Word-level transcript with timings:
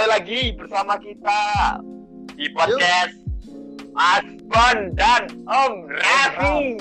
kembali 0.00 0.16
lagi 0.16 0.42
bersama 0.56 0.96
kita 0.96 1.40
di 2.32 2.48
podcast 2.56 3.20
Mas 3.92 4.24
Bon 4.48 4.96
dan 4.96 5.28
Om 5.44 5.92
Raffi. 5.92 6.80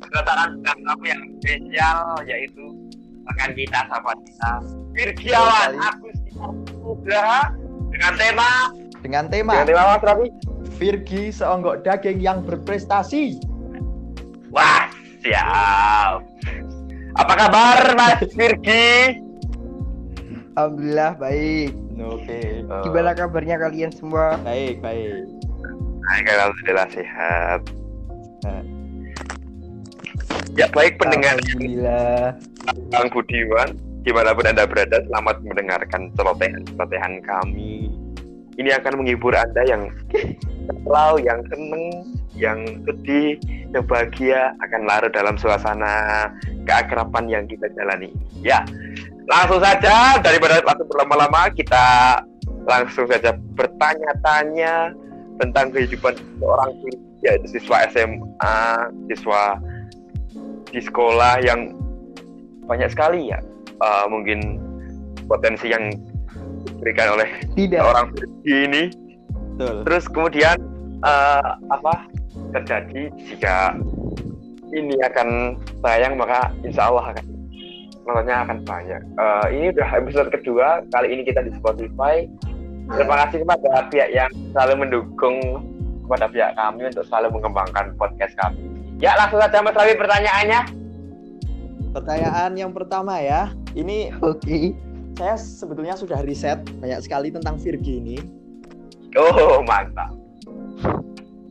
Kedatangan 0.00 0.56
dengan 0.56 0.76
tamu 0.88 1.04
yang 1.04 1.22
spesial 1.36 2.24
yaitu 2.24 2.72
rekan 3.28 3.52
kita 3.52 3.84
sahabat 3.92 4.16
kita 4.32 4.52
Virgiawan 4.96 5.76
Agustina 5.76 6.56
Nugraha 6.80 7.52
dengan 7.92 8.12
tema 8.16 8.50
dengan 9.04 9.24
tema 9.28 9.60
dengan 9.60 9.68
tema 9.68 9.92
Mas 9.92 10.04
Raffi. 10.08 10.28
Virgi 10.80 11.28
seonggok 11.28 11.84
daging 11.84 12.16
yang 12.16 12.40
berprestasi. 12.48 13.36
Wah, 14.48 14.88
siap. 15.20 16.24
Apa 17.12 17.32
kabar 17.36 17.92
Mas 17.92 18.24
Virgi? 18.32 19.27
Alhamdulillah 20.58 21.14
baik. 21.22 21.70
Oke. 22.02 22.66
Gimana 22.66 23.14
kabarnya 23.14 23.62
kalian 23.62 23.94
semua? 23.94 24.34
Baik, 24.42 24.82
baik. 24.82 25.22
Baik, 26.02 26.24
alhamdulillah 26.34 26.88
sehat. 26.90 27.60
Nah. 28.42 28.62
Ya 30.58 30.66
baik 30.74 30.98
pendengar 30.98 31.38
Alhamdulillah. 31.38 32.34
Bang 32.90 33.06
Budiwan, 33.14 33.78
di 34.02 34.10
mana 34.10 34.34
pun 34.34 34.50
Anda 34.50 34.66
berada, 34.66 34.98
selamat 35.06 35.46
mendengarkan 35.46 36.10
celotehan-celotehan 36.18 37.22
kami. 37.22 37.94
Ini 38.58 38.74
akan 38.82 38.98
menghibur 38.98 39.38
Anda 39.38 39.62
yang 39.62 39.94
selalu, 40.82 41.22
yang 41.22 41.40
seneng, 41.54 41.84
yang 42.34 42.58
sedih, 42.82 43.38
yang 43.70 43.86
bahagia 43.86 44.58
akan 44.66 44.90
larut 44.90 45.14
dalam 45.14 45.38
suasana 45.38 46.26
keakraban 46.66 47.30
yang 47.30 47.46
kita 47.46 47.70
jalani. 47.78 48.10
Ya, 48.42 48.66
langsung 49.28 49.60
saja 49.60 50.16
daripada 50.24 50.64
waktu 50.64 50.84
berlama-lama 50.88 51.52
kita 51.52 52.16
langsung 52.64 53.04
saja 53.08 53.36
bertanya-tanya 53.56 54.92
tentang 55.38 55.70
kehidupan 55.70 56.16
seorang 56.40 56.70
yaitu 57.22 57.46
siswa 57.58 57.86
SMA, 57.92 58.56
siswa 59.12 59.60
di 60.72 60.80
sekolah 60.80 61.44
yang 61.44 61.76
banyak 62.68 62.88
sekali 62.92 63.32
ya 63.32 63.40
uh, 63.80 64.04
mungkin 64.08 64.60
potensi 65.28 65.72
yang 65.72 65.92
diberikan 66.64 67.16
oleh 67.16 67.28
Tidak. 67.56 67.80
orang 67.80 68.12
ini 68.44 68.92
Betul. 69.56 69.76
terus 69.88 70.04
kemudian 70.08 70.56
uh, 71.04 71.56
apa 71.72 71.94
terjadi 72.56 73.12
jika 73.28 73.76
ini 74.72 74.96
akan 75.04 75.56
tayang 75.80 76.20
maka 76.20 76.52
insya 76.60 76.92
Allah 76.92 77.16
akan 77.16 77.37
nontonnya 78.08 78.40
akan 78.48 78.64
banyak. 78.64 79.02
Uh, 79.20 79.46
ini 79.52 79.68
udah 79.76 79.88
episode 80.00 80.32
kedua 80.32 80.80
kali 80.88 81.12
ini 81.12 81.22
kita 81.28 81.44
di 81.44 81.52
Spotify. 81.52 82.24
Terima 82.88 83.28
kasih 83.28 83.44
kepada 83.44 83.84
pihak 83.92 84.08
yang 84.16 84.32
selalu 84.56 84.88
mendukung 84.88 85.36
kepada 86.08 86.24
pihak 86.32 86.56
kami 86.56 86.88
untuk 86.88 87.04
selalu 87.04 87.36
mengembangkan 87.36 87.92
podcast 88.00 88.32
kami. 88.40 88.64
Ya 88.96 89.12
langsung 89.20 89.44
saja 89.44 89.60
Mas 89.60 89.76
Rawi 89.76 89.92
pertanyaannya. 89.92 90.60
Pertanyaan 91.92 92.52
yang 92.56 92.72
pertama 92.72 93.20
ya. 93.20 93.52
Ini 93.76 94.16
Oke. 94.24 94.72
saya 95.20 95.36
sebetulnya 95.36 95.92
sudah 96.00 96.24
riset 96.24 96.64
banyak 96.80 97.04
sekali 97.04 97.28
tentang 97.28 97.60
Virgi 97.60 98.00
ini. 98.00 98.16
Oh 99.20 99.60
mantap. 99.60 100.16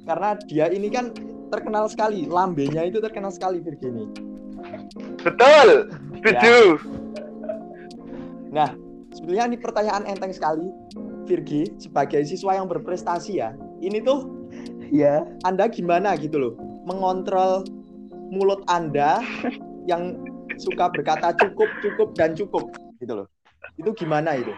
Karena 0.10 0.34
dia 0.50 0.74
ini 0.74 0.90
kan 0.90 1.14
terkenal 1.54 1.86
sekali, 1.86 2.26
lambenya 2.26 2.82
itu 2.82 2.98
terkenal 2.98 3.30
sekali 3.30 3.62
Virgi 3.62 3.88
ini. 3.94 4.06
Betul 5.28 5.68
setuju 6.24 6.56
Nah, 8.48 8.72
sebetulnya 9.12 9.46
ini 9.52 9.58
pertanyaan 9.60 10.08
enteng 10.08 10.32
sekali. 10.32 10.72
Virgi 11.28 11.68
sebagai 11.84 12.24
siswa 12.24 12.56
yang 12.56 12.72
berprestasi 12.72 13.44
ya. 13.44 13.52
Ini 13.84 14.00
tuh 14.02 14.24
Ya. 14.88 15.28
Anda 15.44 15.68
gimana 15.68 16.16
gitu 16.16 16.40
loh 16.40 16.54
mengontrol 16.88 17.68
mulut 18.32 18.64
Anda 18.72 19.20
yang 19.92 20.16
suka 20.56 20.88
berkata 20.90 21.36
cukup, 21.36 21.68
cukup 21.84 22.16
dan 22.16 22.34
cukup 22.34 22.72
gitu 23.04 23.24
loh. 23.24 23.28
Itu 23.76 23.92
gimana 23.94 24.40
itu? 24.40 24.56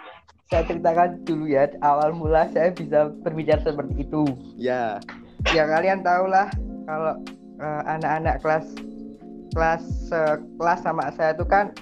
Saya 0.49 0.65
ceritakan 0.65 1.25
dulu 1.25 1.45
ya 1.49 1.69
awal 1.85 2.13
mula 2.13 2.49
saya 2.53 2.73
bisa 2.73 3.09
berbicara 3.25 3.61
seperti 3.65 4.05
itu. 4.05 4.25
Ya, 4.57 5.01
Ya 5.53 5.65
kalian 5.65 6.05
tahu 6.05 6.29
lah 6.29 6.49
kalau 6.85 7.15
eh, 7.57 7.81
anak-anak 7.89 8.41
kelas 8.45 8.65
kelas 9.53 9.83
eh, 10.13 10.35
kelas 10.57 10.79
sama 10.85 11.09
saya 11.13 11.33
itu 11.33 11.45
kan 11.47 11.73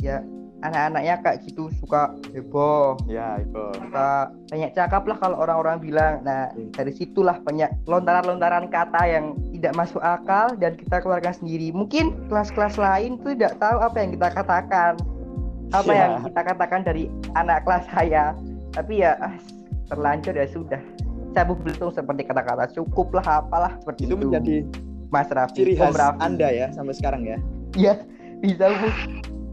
ya 0.00 0.20
anak-anaknya 0.64 1.20
kayak 1.20 1.38
gitu 1.44 1.68
suka 1.78 2.16
heboh. 2.32 2.96
Ya 3.06 3.38
itu. 3.40 3.64
suka 3.76 4.32
banyak 4.48 4.70
cakap 4.72 5.02
lah 5.04 5.16
kalau 5.20 5.36
orang-orang 5.42 5.78
bilang. 5.82 6.24
Nah 6.24 6.50
dari 6.72 6.92
situlah 6.96 7.38
banyak 7.44 7.68
lontaran-lontaran 7.84 8.72
kata 8.72 9.02
yang 9.04 9.36
tidak 9.52 9.72
masuk 9.76 10.00
akal 10.00 10.56
dan 10.56 10.74
kita 10.78 11.02
keluarkan 11.04 11.34
sendiri. 11.36 11.70
Mungkin 11.70 12.28
kelas-kelas 12.32 12.80
lain 12.80 13.20
tuh 13.20 13.36
tidak 13.36 13.60
tahu 13.60 13.76
apa 13.82 13.96
yang 14.00 14.10
kita 14.16 14.28
katakan. 14.32 14.92
Apa 15.74 15.90
Ya. 15.90 15.98
yang 16.06 16.12
kita 16.30 16.40
katakan 16.46 16.80
dari 16.86 17.10
anak 17.34 17.66
kelas 17.66 17.84
saya. 17.92 18.32
Tapi 18.72 19.02
ya 19.04 19.18
ah, 19.20 19.34
terlanjur 19.92 20.34
ya 20.36 20.46
sudah. 20.48 20.80
Saya 21.36 21.52
belum 21.52 21.92
seperti 21.92 22.22
kata-kata. 22.24 22.72
Cukup 22.72 23.12
lah 23.12 23.44
apalah 23.44 23.76
seperti 23.84 24.08
Itu 24.08 24.16
itu, 24.16 24.24
menjadi 24.24 24.56
Mas 25.08 25.28
Raffi 25.28 25.56
ciri 25.56 25.72
Om 25.74 25.80
khas 25.82 25.96
Raffi. 25.96 26.18
Anda 26.20 26.48
ya 26.48 26.66
sampai 26.70 26.94
sekarang 26.94 27.22
ya. 27.22 27.38
ya 27.74 27.94
bisa 28.38 28.66
mu- 28.68 28.96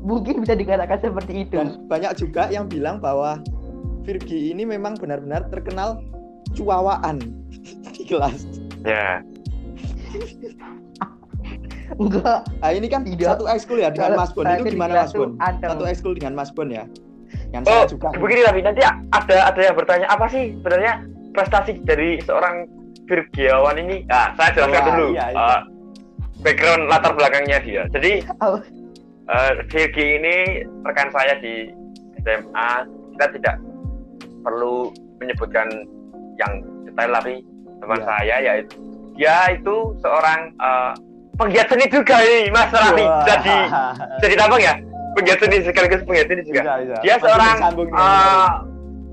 mungkin 0.04 0.40
bisa 0.40 0.54
dikatakan 0.54 1.00
seperti 1.00 1.44
itu 1.44 1.56
Dan 1.56 1.86
banyak 1.86 2.12
juga 2.16 2.48
yang 2.48 2.66
bilang 2.66 2.98
bahwa 2.98 3.40
Virgi 4.04 4.52
ini 4.52 4.64
memang 4.64 4.96
benar-benar 4.96 5.48
terkenal 5.48 6.04
cuawaan 6.54 7.24
di 7.96 8.04
kelas. 8.04 8.44
ya 8.82 9.24
enggak 11.96 12.40
Nah, 12.60 12.72
ini 12.72 12.88
kan 12.88 13.02
Tidak. 13.04 13.28
satu 13.28 13.46
ekskul 13.46 13.78
ya 13.78 13.90
dengan 13.90 14.18
Mas 14.18 14.32
Bon. 14.32 14.44
Itu 14.44 14.66
di 14.66 14.74
gimana 14.74 15.04
Mas 15.04 15.14
Bon? 15.14 15.36
anteng. 15.40 15.70
Satu 15.72 15.84
ekskul 15.86 16.14
dengan 16.16 16.34
Mas 16.34 16.50
Bon 16.50 16.66
ya. 16.66 16.84
Yang 17.50 17.64
Oh, 17.64 17.72
saya 17.72 17.86
juga 17.88 18.08
begini 18.14 18.42
tapi 18.42 18.60
nanti 18.62 18.82
ada 18.84 19.38
ada 19.46 19.62
yang 19.62 19.76
bertanya 19.76 20.08
apa 20.08 20.26
sih 20.28 20.54
sebenarnya 20.56 20.94
prestasi 21.32 21.72
dari 21.82 22.18
seorang 22.20 22.66
Virgiawan 23.08 23.76
ini? 23.80 24.08
Nah, 24.08 24.32
saya 24.40 24.50
jelaskan 24.56 24.80
Wah, 24.80 24.88
dulu 24.96 25.08
iya, 25.14 25.26
iya. 25.32 25.38
uh, 25.38 25.60
background 26.44 26.84
latar 26.88 27.12
belakangnya 27.16 27.58
dia. 27.64 27.84
Jadi 27.92 28.24
Oh. 28.40 28.60
uh, 29.28 29.52
ini 29.96 30.36
rekan 30.84 31.10
saya 31.12 31.36
di 31.40 31.72
SMA. 32.24 32.70
Kita 33.14 33.26
tidak 33.38 33.56
perlu 34.42 34.90
menyebutkan 35.22 35.70
yang 36.36 36.52
detail 36.84 37.12
tapi 37.22 37.46
teman 37.80 38.00
Iya. 38.00 38.08
saya 38.08 38.36
yaitu 38.42 38.76
dia 39.14 39.38
itu 39.54 39.76
seorang 40.02 40.50
uh, 40.58 40.92
penggiat 41.38 41.70
seni 41.70 41.86
juga 41.92 42.18
ini 42.24 42.50
Mas 42.50 42.72
Raffi. 42.74 43.06
Wah. 43.06 43.22
Jadi 43.28 43.58
jadi 44.26 44.36
tampang 44.40 44.62
ya? 44.62 44.74
Penggiat 45.14 45.38
seni 45.38 45.58
sekaligus 45.62 46.02
penggiat 46.10 46.26
seni 46.26 46.42
juga 46.42 46.62
Bisa, 46.66 46.74
bisa. 46.82 46.96
dia 47.06 47.16
seorang 47.22 47.56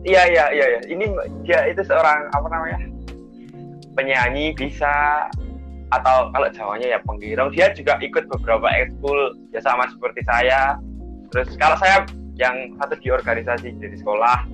iya 0.00 0.23
iya 0.33 0.45
iya 0.49 0.67
iya. 0.77 0.81
ini 0.89 1.05
dia 1.45 1.61
itu 1.69 1.84
seorang 1.84 2.25
apa 2.33 2.47
namanya 2.49 2.79
penyanyi 4.00 4.56
bisa. 4.56 5.28
Atau 5.91 6.31
kalau 6.31 6.47
Jawanya 6.55 6.87
ya 6.94 6.99
penggirong 7.03 7.50
dia 7.50 7.75
juga 7.75 7.99
ikut 7.99 8.31
beberapa 8.31 8.71
ekskul 8.71 9.34
ya 9.50 9.59
sama 9.61 9.91
seperti 9.91 10.22
saya. 10.22 10.78
Terus 11.34 11.50
kalau 11.59 11.75
saya 11.83 12.06
yang 12.38 12.78
satu 12.78 12.94
di 13.03 13.11
organisasi 13.11 13.75
dari 13.77 13.99
sekolah 13.99 14.47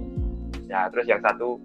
ya 0.66 0.90
terus 0.90 1.06
yang 1.06 1.20
satu 1.22 1.60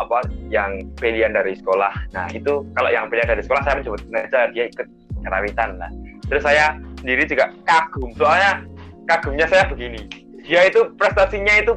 apa 0.00 0.24
yang 0.48 0.80
pilihan 0.96 1.36
dari 1.36 1.52
sekolah. 1.60 1.92
Nah 2.16 2.26
itu 2.32 2.64
kalau 2.72 2.88
yang 2.88 3.12
pilihan 3.12 3.36
dari 3.36 3.44
sekolah 3.44 3.62
saya 3.68 3.84
menyebut 3.84 4.00
aja 4.16 4.48
dia 4.48 4.64
ikut 4.72 4.88
karawitan 5.28 5.76
lah. 5.76 5.92
Terus 6.32 6.40
saya 6.40 6.72
sendiri 7.04 7.28
juga 7.28 7.52
kagum 7.68 8.16
soalnya 8.16 8.64
kagumnya 9.04 9.44
saya 9.44 9.68
begini. 9.68 10.08
Dia 10.40 10.72
itu 10.72 10.88
prestasinya 10.96 11.52
itu 11.60 11.76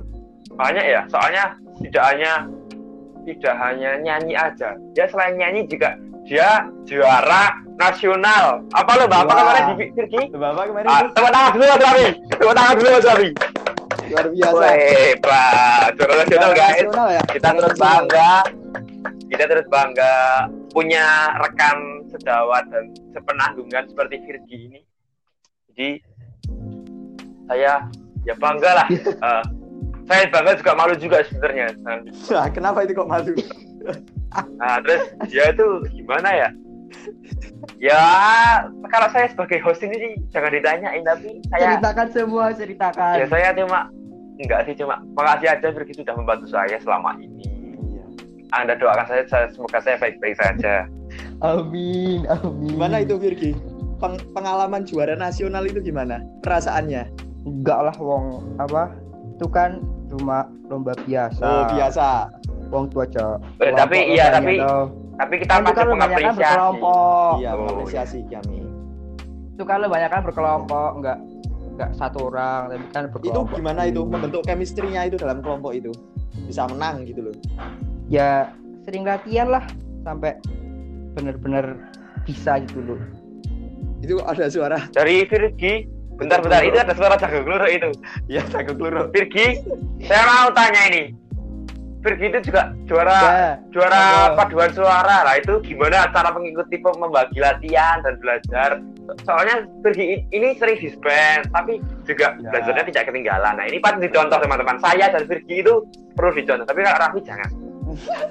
banyak 0.55 0.87
ya 0.87 1.03
soalnya 1.11 1.59
tidak 1.83 2.03
hanya 2.15 2.47
tidak 3.27 3.55
hanya 3.59 3.99
nyanyi 4.03 4.35
aja. 4.35 4.75
Dia 4.93 5.05
selain 5.09 5.39
nyanyi 5.39 5.67
juga 5.67 5.95
dia 6.23 6.67
juara 6.87 7.51
nasional. 7.75 8.63
Apa 8.71 8.91
lo 8.95 9.05
bapak 9.11 9.35
kemarin 9.35 9.63
di 9.75 9.85
Turki 9.91 10.21
Bapak 10.31 10.71
kemarin 10.71 10.87
ah, 10.87 11.01
tepuk 11.11 11.31
tangan 11.31 11.51
dulu 11.51 11.65
Mas 11.67 11.81
Rafi 11.83 12.07
tepuk 12.31 12.53
tangan 12.55 12.73
dulu 12.79 12.89
Mas 12.89 13.07
Rafi 13.07 13.31
luar 14.03 14.27
biasa. 14.29 14.67
Pak, 15.23 15.85
juara 15.95 16.13
nasional 16.21 16.51
guys. 16.51 16.83
nasional 16.83 17.07
ya. 17.07 17.21
kita 17.31 17.47
terus 17.55 17.73
nasional. 17.73 17.83
bangga. 17.87 18.33
Kita 19.31 19.43
terus 19.49 19.67
bangga 19.71 20.15
punya 20.69 21.05
rekan 21.41 21.77
sejawat 22.11 22.63
dan 22.69 22.85
sepenanggungan 23.15 23.83
seperti 23.89 24.15
Virgi 24.27 24.57
ini. 24.69 24.81
Jadi 25.71 25.89
saya 27.49 27.87
ya 28.27 28.33
bangga 28.37 28.71
lah. 28.83 28.87
Eh, 29.23 29.43
saya 30.03 30.27
bangga 30.27 30.53
juga 30.55 30.71
malu 30.73 30.95
juga 30.95 31.17
sebenarnya 31.23 31.67
Nah, 31.81 32.47
kenapa 32.55 32.83
itu 32.83 32.93
kok 32.93 33.07
malu? 33.07 33.33
nah 34.57 34.81
terus 34.81 35.01
dia 35.27 35.51
itu 35.51 35.65
gimana 35.93 36.29
ya 36.31 36.49
ya 37.77 38.01
kalau 38.87 39.07
saya 39.09 39.27
sebagai 39.27 39.59
host 39.59 39.83
ini 39.83 39.95
sih 39.95 40.11
jangan 40.29 40.49
ditanyain 40.49 41.03
tapi 41.03 41.37
saya 41.49 41.75
ceritakan 41.75 42.07
semua 42.09 42.45
ceritakan 42.51 43.13
ya 43.19 43.25
saya 43.27 43.49
cuma 43.53 43.79
enggak 44.39 44.65
sih 44.65 44.73
cuma 44.73 44.97
makasih 45.13 45.47
aja 45.51 45.67
Virgi 45.69 45.93
sudah 45.95 46.15
membantu 46.15 46.49
saya 46.49 46.81
selama 46.81 47.13
ini. 47.17 47.45
Iya. 47.85 48.03
Anda 48.51 48.73
doakan 48.73 49.05
saya, 49.05 49.23
saya 49.29 49.45
semoga 49.49 49.77
saya 49.77 50.01
baik-baik 50.01 50.33
saja. 50.35 50.89
Amin, 51.39 52.25
amin. 52.25 52.73
Gimana 52.73 53.05
itu 53.05 53.13
Virgi? 53.21 53.53
Peng- 54.01 54.25
pengalaman 54.33 54.83
juara 54.83 55.13
nasional 55.13 55.69
itu 55.69 55.77
gimana? 55.79 56.17
Perasaannya? 56.41 57.13
Enggak 57.45 57.79
lah 57.85 57.95
wong 58.01 58.57
apa? 58.57 58.89
Itu 59.37 59.45
kan 59.47 59.85
cuma 60.13 60.45
lomba 60.69 60.93
biasa. 60.99 61.41
Oh, 61.41 61.63
biasa. 61.73 62.07
Wong 62.69 62.85
tua 62.89 63.05
aja. 63.05 63.37
Eh, 63.59 63.73
tapi 63.73 63.97
iya, 64.11 64.29
tapi 64.29 64.61
Tapi 65.13 65.33
kita 65.37 65.51
kan 65.51 65.61
itu 65.61 65.69
kan 65.69 65.77
kan 65.77 65.87
mengapresiasi. 65.87 66.37
berkelompok. 66.39 67.33
Iya, 67.37 67.49
Oh, 67.49 67.57
mengapresiasi 67.59 68.19
kami. 68.27 68.59
Itu 69.53 69.63
kan 69.63 69.77
lombanya 69.79 70.09
kan 70.09 70.21
berkelompok, 70.21 70.89
enggak 70.97 71.17
enggak 71.69 71.89
satu 71.93 72.29
orang, 72.29 72.61
tapi 72.67 72.83
kan 72.89 73.03
Itu 73.03 73.11
berkelompok. 73.11 73.55
gimana 73.55 73.81
itu 73.85 74.01
membentuk 74.03 74.41
chemistry-nya 74.43 75.05
itu 75.05 75.17
dalam 75.17 75.41
kelompok 75.41 75.73
itu? 75.73 75.93
Bisa 76.43 76.65
menang 76.65 77.05
gitu 77.05 77.29
loh. 77.29 77.35
Ya 78.09 78.49
sering 78.83 79.05
latihan 79.05 79.47
lah 79.47 79.63
sampai 80.01 80.33
bener-bener 81.13 81.77
bisa 82.25 82.57
gitu 82.59 82.81
loh. 82.83 82.99
Itu 84.01 84.17
ada 84.19 84.49
suara. 84.49 84.89
Dari 84.89 85.23
Virgi, 85.23 85.85
bentar-bentar 86.15 86.61
itu 86.61 86.77
ada 86.77 86.93
suara 86.93 87.15
jago 87.15 87.41
keluru 87.41 87.67
itu. 87.67 87.89
Iya, 88.27 88.41
jago 88.49 88.73
keluru. 88.73 89.09
Virgi, 89.09 89.59
saya 90.01 90.23
mau 90.23 90.49
tanya 90.51 90.81
ini. 90.87 91.03
Virgi 92.03 92.25
itu 92.27 92.51
juga 92.51 92.75
juara 92.83 93.15
Ya, 93.15 93.47
juara 93.71 94.01
Ada. 94.27 94.35
paduan 94.35 94.71
suara 94.75 95.23
lah 95.23 95.39
itu 95.39 95.63
gimana 95.63 96.03
cara 96.11 96.35
mengikuti 96.35 96.75
membagi 96.75 97.39
latihan 97.39 98.03
dan 98.03 98.19
belajar 98.19 98.69
soalnya 99.23 99.63
Virgi 99.79 100.19
ini 100.27 100.51
sering 100.59 100.83
disband 100.83 101.47
tapi 101.55 101.79
juga 102.03 102.35
Ya. 102.43 102.51
belajarnya 102.51 102.91
tidak 102.91 103.03
ketinggalan 103.07 103.55
nah 103.55 103.63
ini 103.63 103.79
patut 103.79 104.03
dicontoh 104.03 104.35
teman-teman 104.35 104.83
saya 104.83 105.15
dan 105.15 105.23
Virgi 105.23 105.63
itu 105.63 105.79
perlu 106.11 106.35
dicontoh 106.35 106.67
tapi 106.67 106.83
kalau 106.83 106.99
Raffi 106.99 107.19
jangan 107.23 107.49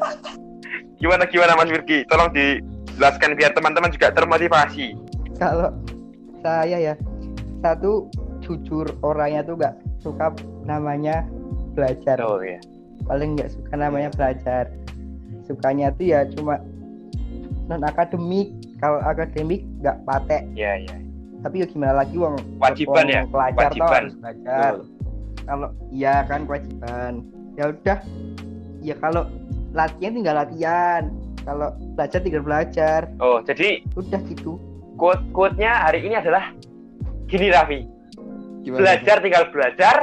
gimana 1.01 1.25
gimana 1.25 1.57
Mas 1.57 1.73
Virgi 1.73 2.05
tolong 2.07 2.29
dijelaskan 2.29 3.31
biar 3.35 3.51
teman-teman 3.53 3.89
juga 3.89 4.13
termotivasi 4.13 4.93
kalau 5.41 5.73
saya 6.41 6.77
ya 6.77 6.95
satu 7.63 8.11
jujur 8.43 8.91
orangnya 9.07 9.47
tuh 9.47 9.55
nggak 9.55 9.75
suka 10.03 10.35
namanya 10.67 11.23
belajar. 11.79 12.19
Oh 12.21 12.43
iya. 12.43 12.59
Paling 13.07 13.39
nggak 13.39 13.55
suka 13.55 13.73
namanya 13.79 14.11
belajar. 14.13 14.69
Sukanya 15.47 15.95
tuh 15.95 16.07
ya 16.11 16.27
cuma 16.35 16.59
non 17.71 17.83
akademik 17.87 18.51
kalau 18.83 18.99
akademik 19.07 19.63
nggak 19.79 19.97
patek. 20.03 20.43
Iya 20.59 20.73
iya. 20.87 20.97
Tapi 21.43 21.63
ya 21.63 21.67
gimana 21.67 22.03
lagi 22.03 22.15
wong 22.19 22.39
Wajiban 22.63 23.07
wong 23.07 23.15
ya? 23.15 23.23
pelajar 23.31 23.55
toh 23.55 23.67
Wajiban. 23.67 23.91
harus 24.03 24.15
belajar. 24.19 24.73
Kalau 25.43 25.69
iya 25.91 26.15
kan 26.27 26.41
kewajiban. 26.47 27.13
Ya 27.55 27.65
udah. 27.71 27.99
Ya 28.83 28.95
kalau 28.99 29.23
latihan 29.75 30.13
tinggal 30.19 30.37
latihan. 30.39 31.03
Kalau 31.43 31.75
belajar 31.99 32.19
tinggal 32.23 32.43
belajar. 32.43 33.01
Oh 33.23 33.39
jadi 33.43 33.83
udah 33.95 34.21
gitu. 34.27 34.59
quote 35.01 35.25
quote 35.35 35.59
nya 35.59 35.83
hari 35.89 36.05
ini 36.05 36.15
adalah 36.15 36.55
gini 37.33 37.49
Raffi 37.49 37.81
Gimana? 38.63 38.79
belajar 38.79 39.17
tinggal 39.19 39.45
belajar 39.49 39.97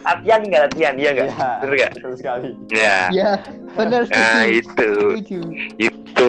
latihan 0.00 0.38
tinggal 0.40 0.60
latihan 0.64 0.94
iya 0.96 1.10
nggak 1.12 1.26
Iya, 1.26 1.48
betul 1.54 1.70
nggak 1.70 1.90
betul 1.94 2.12
sekali. 2.16 2.48
ya 2.72 2.96
ya 3.10 3.30
benar 3.70 4.02
nah 4.06 4.42
itu 4.44 4.88
setuju 5.14 5.38
itu 5.78 6.26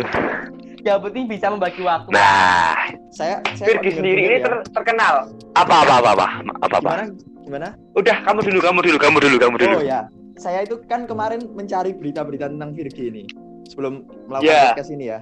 yang 0.82 1.00
penting 1.02 1.24
bisa 1.26 1.48
membagi 1.50 1.82
waktu 1.82 2.10
nah 2.12 2.76
Saya 3.10 3.40
saya 3.56 3.68
Virgi 3.74 3.96
sendiri 3.96 4.22
ini 4.22 4.36
ya. 4.38 4.46
ter- 4.46 4.66
terkenal 4.72 5.32
apa 5.56 5.76
apa 5.82 5.94
apa 5.98 6.10
apa 6.14 6.26
apa 6.62 6.76
apa 6.78 6.78
Gimana? 6.84 7.06
Gimana? 7.42 7.70
udah 7.96 8.18
kamu 8.22 8.40
dulu 8.44 8.60
kamu 8.60 8.80
dulu 8.84 8.98
kamu 8.98 9.18
dulu 9.20 9.36
kamu 9.40 9.56
dulu 9.58 9.76
Oh 9.76 9.84
ya, 9.84 10.02
saya 10.36 10.60
itu 10.62 10.76
kan 10.84 11.06
kemarin 11.06 11.48
mencari 11.50 11.92
berita-berita 11.92 12.48
tentang 12.48 12.72
Virgi 12.72 13.04
ini 13.08 13.24
sebelum 13.66 13.94
melakukan 14.28 14.46
Ya. 14.46 14.62
podcast 14.70 14.92
ini 14.92 15.06
ya. 15.08 15.20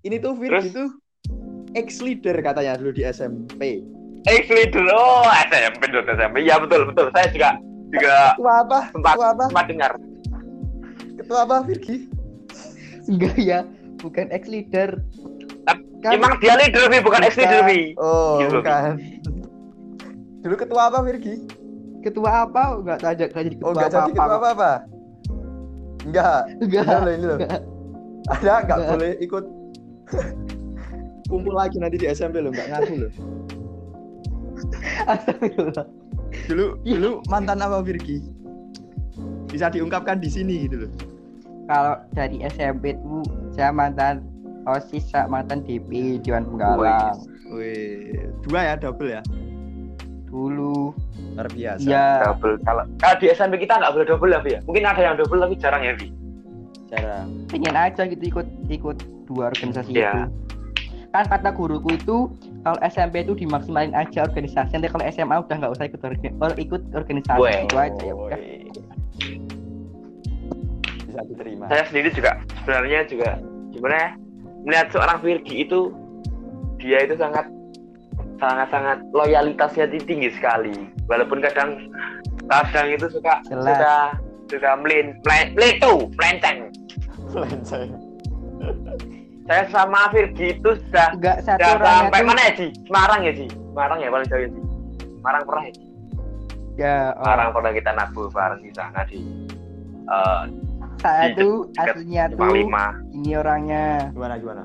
Ini 0.00 0.16
tuh 0.16 0.32
Virgi 0.32 0.70
Terus? 0.70 0.72
tuh 0.72 0.88
ex 1.72 1.98
leader 1.98 2.38
katanya 2.38 2.76
dulu 2.76 2.92
di 2.92 3.02
SMP. 3.04 3.82
Ex 4.26 4.42
leader 4.46 4.84
oh 4.88 5.24
SMP 5.46 5.82
dulu 5.86 6.02
SMP 6.08 6.36
ya 6.42 6.56
betul 6.56 6.86
betul 6.86 7.06
saya 7.10 7.26
juga 7.28 7.50
juga 7.88 8.34
Ketua 8.34 8.54
apa? 8.60 8.78
sempat 8.90 9.14
Ketua 9.14 9.28
apa? 9.30 9.44
sempat 9.46 9.66
dengar 9.66 9.92
Ketua 11.16 11.38
apa 11.42 11.56
Virgi? 11.62 11.96
enggak 13.06 13.36
ya 13.38 13.60
bukan 13.96 14.26
ex 14.28 14.42
leader 14.46 14.90
Kan- 15.96 16.12
emang 16.12 16.36
dia 16.38 16.54
leader 16.54 16.86
Vi 16.86 16.98
bukan 17.00 17.20
ex 17.20 17.34
leader. 17.34 17.64
Vi 17.64 17.96
Oh, 17.96 18.38
Gitu. 18.38 18.60
bukan. 18.60 19.00
Dulu 20.38 20.54
ketua 20.56 20.82
apa 20.86 20.98
Virgi? 21.02 21.34
ketua 21.98 22.44
apa 22.44 22.62
enggak 22.76 22.96
enggak 23.00 23.14
jadi 23.16 23.30
ketua 23.50 23.66
Oh, 23.66 23.72
enggak 23.72 23.90
jadi 23.90 24.10
ketua 24.12 24.26
apa 24.32 24.48
apa? 24.48 24.70
Enggak. 26.04 26.40
enggak 26.60 26.86
loh 26.96 27.10
ini 27.10 27.24
loh. 27.24 27.36
enggak 27.36 27.60
Ada 28.28 28.52
enggak 28.60 28.76
Enggak. 28.76 28.90
boleh 28.92 29.12
ikut 29.18 29.44
kumpul 31.26 31.50
lagi 31.52 31.76
nanti 31.76 31.96
di 31.96 32.06
SMP 32.06 32.38
loh, 32.38 32.50
enggak 32.50 32.68
ngaku 32.70 32.94
loh. 33.00 33.10
astagfirullah 35.10 35.86
Dulu 36.46 36.78
dulu 36.82 37.10
mantan 37.26 37.58
apa 37.58 37.80
Virgi? 37.80 38.20
Bisa 39.46 39.66
diungkapkan 39.66 40.18
di 40.18 40.28
sini 40.28 40.66
gitu 40.66 40.84
loh. 40.84 40.92
kalau 41.66 41.94
dari 42.12 42.38
SMP 42.44 42.94
tuh 42.96 43.22
saya 43.50 43.70
mantan 43.70 44.22
OSIS 44.64 45.08
sama 45.08 45.40
mantan 45.40 45.62
DP 45.62 46.18
Dewan 46.20 46.46
Penggalang 46.46 47.18
Wih, 47.48 48.14
dua 48.42 48.60
ya 48.64 48.74
double 48.76 49.10
ya. 49.12 49.22
dulu 50.26 50.90
Luar 51.32 51.48
biasa. 51.48 51.82
ya 51.82 52.06
double 52.24 52.58
kalau 52.60 52.82
kalau 52.96 53.16
di 53.16 53.26
SMP 53.28 53.58
kita 53.58 53.76
nggak 53.76 53.92
boleh 53.92 54.06
double 54.06 54.30
ya 54.30 54.40
Vi 54.40 54.50
ya 54.52 54.60
mungkin 54.62 54.84
ada 54.84 55.00
yang 55.00 55.14
double 55.14 55.38
tapi 55.38 55.54
jarang 55.56 55.82
ya 55.82 55.92
Vi 55.94 56.08
Cara. 56.86 57.26
pengen 57.48 57.74
aja 57.74 58.02
gitu 58.04 58.22
ikut 58.22 58.46
ikut 58.68 58.96
dua 59.24 59.50
organisasi 59.50 59.90
Iya. 59.92 60.26
itu 60.26 60.30
kan 61.08 61.24
kata 61.26 61.50
guruku 61.50 61.90
itu 61.92 62.30
kalau 62.62 62.78
SMP 62.82 63.22
itu 63.22 63.34
dimaksimalin 63.36 63.92
aja 63.92 64.24
organisasi 64.24 64.70
nanti 64.72 64.88
kalau 64.88 65.04
SMA 65.08 65.36
udah 65.36 65.56
nggak 65.56 65.72
usah 65.72 65.84
ikut 65.86 66.00
orga- 66.00 66.36
or- 66.38 66.58
ikut 66.58 66.82
organisasi 66.92 67.40
Weh. 67.40 67.64
itu 67.64 67.76
aja 67.76 68.02
ya 68.02 68.14
udah. 68.14 68.38
Bisa 71.06 71.20
diterima. 71.26 71.64
saya 71.68 71.82
sendiri 71.86 72.08
juga 72.10 72.30
sebenarnya 72.60 73.00
juga 73.06 73.30
gimana 73.70 73.94
ya 73.96 74.10
melihat 74.64 74.86
seorang 74.90 75.18
Virgi 75.20 75.54
itu 75.62 75.80
dia 76.76 76.98
itu 77.02 77.14
sangat 77.16 77.46
sangat 78.36 78.68
sangat 78.68 78.98
loyalitasnya 79.10 79.86
tinggi 79.96 80.28
sekali 80.34 80.74
walaupun 81.08 81.40
kadang 81.40 81.88
kadang 82.46 82.86
itu 82.90 83.06
suka 83.08 83.40
Jelas. 83.48 83.64
suka 83.64 83.94
suka 84.46 84.70
melin 84.78 85.16
meletu 85.54 86.06
melenceng 86.14 86.58
Melenceng. 87.32 87.88
Saya 89.46 89.62
sama 89.70 90.10
Virgi 90.10 90.58
itu 90.58 90.70
sudah 90.86 91.08
enggak 91.14 91.38
satu 91.46 91.62
sudah 91.62 91.74
sampai 91.78 92.20
tuh 92.20 92.26
mana 92.26 92.40
ya 92.42 92.52
Ji? 92.58 92.66
Semarang 92.90 93.20
ya 93.22 93.32
Ji? 93.32 93.46
Semarang 93.46 93.98
ya 94.02 94.08
paling 94.10 94.26
jauh 94.26 94.42
ya 94.42 94.48
Ji? 94.50 94.60
Semarang 95.22 95.42
pernah 95.46 95.62
ya 95.62 95.72
Ji? 95.72 95.84
Ya 96.76 96.96
oh, 97.14 97.22
Semarang 97.22 97.48
pernah 97.54 97.72
kita 97.72 97.90
nabuh 97.94 98.26
bareng 98.34 98.60
di 98.60 98.70
sana 98.74 99.00
di 99.06 99.20
eh 100.06 100.42
saya 100.98 101.30
di 101.30 101.38
tuh 101.38 101.54
aslinya 101.78 102.22
tuh 102.34 102.38
Panglima 102.40 102.86
ini 103.14 103.32
orangnya. 103.38 104.10
Gimana 104.10 104.34
gimana? 104.42 104.64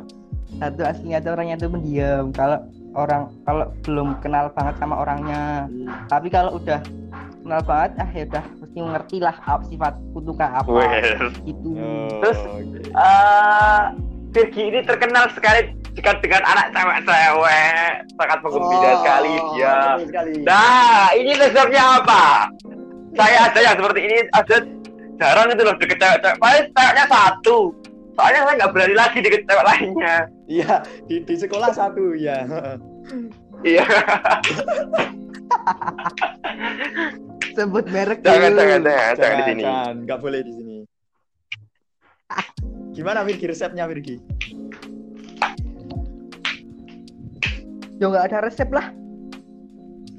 satu 0.60 0.84
aslinya 0.84 1.20
tuh 1.24 1.32
orangnya 1.38 1.56
tuh 1.62 1.70
pendiam. 1.72 2.26
Kalau 2.36 2.60
orang 2.98 3.32
kalau 3.48 3.66
belum 3.88 4.20
kenal 4.20 4.52
banget 4.52 4.76
sama 4.82 4.96
orangnya. 5.00 5.70
Tapi 6.10 6.28
kalau 6.28 6.60
udah 6.60 6.82
kenal 7.42 7.62
banget 7.64 7.92
ah 8.02 8.10
ya 8.12 8.24
udah 8.28 8.46
mesti 8.60 8.80
ngerti 8.82 9.18
lah 9.24 9.36
apa 9.46 9.64
sifat 9.70 9.94
kutukan 10.12 10.50
apa. 10.52 10.70
Wes. 10.70 11.34
itu 11.48 11.70
Terus, 12.22 12.40
oke. 12.50 12.80
eh 12.92 13.84
Virgi 14.32 14.64
ini 14.64 14.80
terkenal 14.88 15.28
sekali 15.36 15.76
dekat 15.92 16.24
dengan 16.24 16.40
anak 16.48 16.72
cewek-cewek. 16.72 17.92
Sangat 18.16 18.40
menggembira 18.40 18.88
Oh, 18.88 18.96
sekali 19.04 19.34
dia. 19.54 19.76
sekali. 20.08 20.34
nah 20.48 21.12
ini 21.12 21.32
resepnya 21.36 21.84
apa? 22.00 22.48
Saya 23.12 23.52
ada 23.52 23.60
yang 23.60 23.76
seperti 23.76 24.00
ini 24.08 24.18
ada 24.32 24.56
jarang 25.20 25.48
itu 25.52 25.62
loh 25.68 25.76
deket 25.76 25.98
cewek-cewek. 26.00 26.38
Paling 26.40 26.66
ceweknya 26.72 27.06
satu. 27.12 27.58
Soalnya 28.12 28.40
saya 28.44 28.56
nggak 28.56 28.72
berani 28.72 28.96
lagi 28.96 29.18
deket 29.20 29.42
cewek 29.44 29.66
lainnya. 29.68 30.16
Iya, 30.48 30.74
di, 31.08 31.16
di 31.24 31.36
sekolah 31.36 31.72
satu 31.72 32.16
ya. 32.16 32.44
iya. 33.64 33.84
Sebut 37.52 37.84
merek 37.88 38.24
jangan 38.24 38.52
dulu. 38.52 38.60
jangan 38.64 38.80
jangan 38.88 39.14
jangan 39.20 39.36
di 39.36 39.44
sini. 39.44 39.64
Jangan, 39.64 39.96
nggak 40.08 40.20
boleh 40.20 40.40
di 40.40 40.52
sini. 40.56 40.78
Gimana 42.92 43.24
Virgi? 43.24 43.46
Resepnya 43.48 43.88
Virgi? 43.88 44.20
ya 48.02 48.10
nggak 48.10 48.34
ada 48.34 48.38
resep 48.50 48.70
lah. 48.74 48.90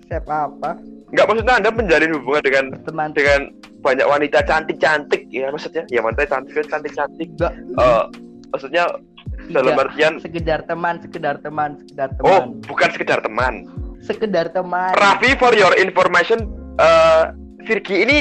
Resep 0.07 0.25
apa? 0.31 0.79
Nggak 1.11 1.26
maksudnya 1.26 1.55
anda 1.59 1.71
menjalin 1.75 2.14
hubungan 2.14 2.43
dengan 2.47 2.64
teman. 2.87 3.11
dengan 3.11 3.41
banyak 3.83 4.07
wanita 4.07 4.38
cantik-cantik 4.47 5.26
ya 5.35 5.50
maksudnya? 5.50 5.83
Ya 5.91 5.99
wanita 5.99 6.31
cantik 6.31 6.55
cantik-cantik. 6.71 7.29
Enggak 7.35 7.52
Eh, 7.59 8.05
maksudnya 8.55 8.85
dalam 9.50 9.75
Tidak. 9.75 9.85
artian 9.91 10.12
sekedar 10.23 10.61
teman 10.71 11.02
sekedar 11.02 11.35
teman 11.43 11.75
sekedar 11.83 12.09
oh 12.23 12.47
teman 12.47 12.62
bukan 12.71 12.88
sekedar 12.95 13.19
teman. 13.19 13.55
Sekedar 14.02 14.47
teman. 14.55 14.95
Raffi 14.95 15.35
for 15.35 15.50
your 15.59 15.75
information 15.75 16.47
eh, 16.79 17.35
Virgi 17.67 18.07
ini 18.07 18.17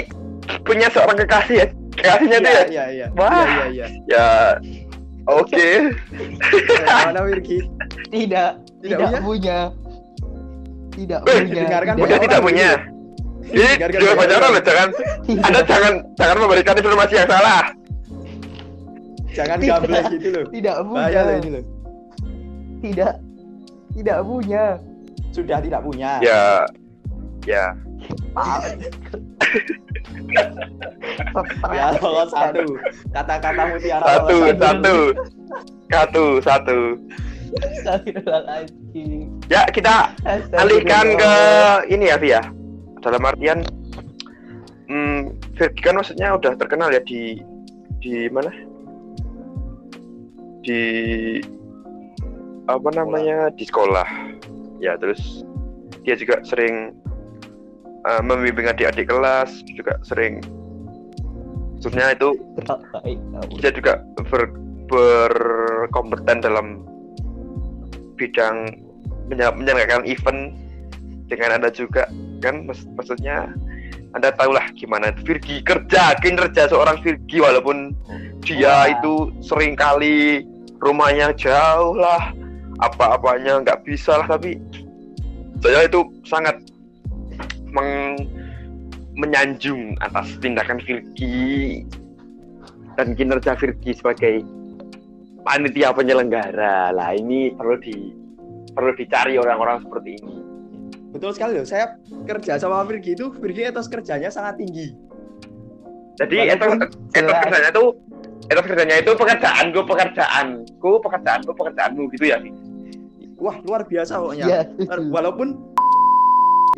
punya 0.66 0.90
seorang 0.90 1.22
kekasih 1.22 1.56
ya. 1.62 1.68
Kekasihnya 2.02 2.38
tuh 2.42 2.52
ya. 2.52 2.64
Iya, 2.66 2.84
iya. 2.90 3.06
Wah. 3.14 3.30
Iya, 3.30 3.46
iya, 3.46 3.66
iya. 3.70 3.88
Ya. 4.10 4.28
Oke. 5.30 5.68
Mana 7.06 7.22
Wirgi? 7.24 7.60
Tidak, 8.10 8.52
Tidak 8.82 8.98
tidak, 9.00 9.22
punya. 9.22 9.58
Tidak 10.92 11.20
Eh, 11.24 11.40
punya. 11.46 11.62
dengarkan 11.64 11.94
Udah 11.96 12.06
Orang 12.10 12.22
tidak 12.26 12.42
punya. 12.42 12.70
Ini 13.42 13.70
juga 13.90 14.14
pacaran 14.16 14.50
loh, 14.54 14.64
jangan 14.64 14.90
Tidak. 15.26 15.46
Anda 15.46 15.60
jangan 15.66 15.94
jangan 16.16 16.38
memberikan 16.42 16.76
informasi 16.78 17.14
yang 17.18 17.30
salah. 17.30 17.64
Jangan 19.32 19.58
Tidak. 19.60 19.78
gablek 19.82 20.04
gitu 20.14 20.28
loh. 20.30 20.46
Tidak 20.52 20.76
punya. 20.84 21.00
Bahaya 21.00 21.20
loh 21.24 21.36
ini 21.40 21.50
loh. 21.54 21.64
Tidak. 22.82 23.14
Tidak 23.92 24.18
punya. 24.24 24.64
Sudah 25.32 25.58
tidak 25.64 25.82
punya. 25.86 26.12
Ya. 26.20 26.42
Ya. 27.46 27.66
Ya, 31.72 31.96
kalau 31.96 32.26
satu. 32.28 32.66
Kata-kata 33.16 33.62
mutiara. 33.72 34.04
Satu, 34.04 34.38
satu. 34.60 34.96
Satu, 35.92 36.24
satu. 36.44 36.80
Ya, 39.52 39.68
kita 39.72 40.16
alihkan 40.56 41.20
ke 41.20 41.34
ini 41.92 42.12
ya, 42.12 42.18
Via. 42.20 42.42
Dalam 43.02 43.26
artian 43.26 43.66
hmm, 44.88 45.36
Virgi 45.58 45.82
kan 45.82 45.98
maksudnya 45.98 46.38
udah 46.38 46.54
terkenal 46.56 46.94
ya 46.94 47.02
di 47.04 47.42
di 48.00 48.30
mana? 48.32 48.52
Di 50.64 50.82
apa 52.72 52.90
namanya? 52.96 53.52
Di 53.56 53.68
sekolah. 53.68 54.08
Ya, 54.80 54.96
terus 54.96 55.44
dia 56.08 56.16
juga 56.16 56.40
sering 56.48 56.96
eh, 58.08 58.22
membimbing 58.24 58.72
adik-adik 58.72 59.12
kelas, 59.12 59.52
juga 59.76 60.00
sering 60.08 60.40
maksudnya 61.82 62.14
itu 62.14 62.30
Baik. 62.94 63.18
dia 63.58 63.72
juga 63.74 63.94
ber, 64.30 64.54
berkompeten 64.86 66.46
dalam 66.46 66.86
bidang 68.22 68.70
menye- 69.34 69.56
menyelenggarakan 69.58 70.06
event 70.06 70.54
dengan 71.26 71.58
anda 71.58 71.74
juga 71.74 72.06
kan? 72.46 72.70
Maks- 72.70 72.86
maksudnya 72.94 73.50
anda 74.14 74.30
tahulah 74.38 74.70
gimana. 74.78 75.10
Virgi 75.26 75.66
kerja 75.66 76.14
kinerja 76.22 76.70
seorang 76.70 77.02
Virgi 77.02 77.42
walaupun 77.42 77.98
dia 78.46 78.94
itu 78.94 79.34
sering 79.42 79.74
kali 79.74 80.46
rumahnya 80.86 81.34
jauh 81.34 81.98
lah 81.98 82.30
apa-apanya 82.78 83.62
nggak 83.66 83.82
bisa 83.86 84.22
lah 84.22 84.38
tapi 84.38 84.58
saya 85.62 85.86
itu 85.86 86.02
sangat 86.26 86.58
meng- 87.70 88.01
menyanjung 89.22 89.94
atas 90.02 90.34
tindakan 90.42 90.82
Virgi 90.82 91.86
dan 92.98 93.14
kinerja 93.14 93.54
Virgi 93.54 93.94
sebagai 93.94 94.42
panitia 95.46 95.94
penyelenggara 95.94 96.90
lah 96.90 97.14
ini 97.14 97.54
perlu 97.54 97.78
di 97.78 98.14
perlu 98.74 98.92
dicari 98.98 99.38
orang-orang 99.38 99.86
seperti 99.86 100.18
ini 100.18 100.36
Betul 101.12 101.36
sekali 101.36 101.60
loh. 101.60 101.68
Saya 101.68 102.00
kerja 102.24 102.56
sama 102.56 102.88
Virgi 102.88 103.20
itu, 103.20 103.36
Virgi 103.36 103.68
etos 103.68 103.92
kerjanya 103.92 104.32
sangat 104.32 104.64
tinggi. 104.64 104.96
jadi 106.16 106.56
itu 106.56 106.64
Walaupun 106.64 106.88
itu 106.88 107.20
jelas. 107.20 107.42
kerjanya 107.44 107.70
itu 107.76 107.84
itu 108.48 108.62
kerjanya 108.64 108.96
itu 109.00 109.12
pekerjaanku 109.16 109.80
pekerjaanku 109.88 110.92
pekerjaanku 111.04 111.52
pekerjaanmu 111.52 112.02
gitu 112.16 112.26
ya 112.32 112.38
Wah, 113.42 113.58
luar 113.66 113.82
biasa 113.90 114.22
pokoknya. 114.22 114.46
Ya. 114.46 114.62
Walaupun 115.10 115.71